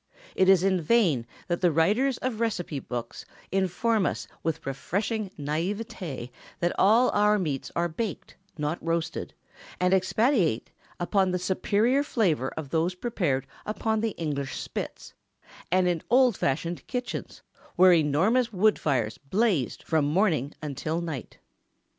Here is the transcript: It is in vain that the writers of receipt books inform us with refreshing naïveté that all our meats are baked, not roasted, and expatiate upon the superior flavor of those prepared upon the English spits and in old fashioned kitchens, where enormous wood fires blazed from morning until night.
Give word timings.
It 0.33 0.49
is 0.49 0.63
in 0.63 0.81
vain 0.81 1.27
that 1.47 1.61
the 1.61 1.71
writers 1.71 2.17
of 2.23 2.39
receipt 2.39 2.87
books 2.87 3.23
inform 3.51 4.07
us 4.07 4.27
with 4.41 4.65
refreshing 4.65 5.29
naïveté 5.37 6.31
that 6.59 6.73
all 6.79 7.11
our 7.11 7.37
meats 7.37 7.71
are 7.75 7.87
baked, 7.87 8.35
not 8.57 8.83
roasted, 8.83 9.35
and 9.79 9.93
expatiate 9.93 10.71
upon 10.99 11.29
the 11.29 11.37
superior 11.37 12.01
flavor 12.01 12.51
of 12.57 12.71
those 12.71 12.95
prepared 12.95 13.45
upon 13.63 13.99
the 14.01 14.15
English 14.17 14.57
spits 14.57 15.13
and 15.71 15.87
in 15.87 16.01
old 16.09 16.35
fashioned 16.35 16.87
kitchens, 16.87 17.43
where 17.75 17.93
enormous 17.93 18.51
wood 18.51 18.79
fires 18.79 19.19
blazed 19.19 19.83
from 19.83 20.05
morning 20.05 20.51
until 20.63 20.99
night. 20.99 21.37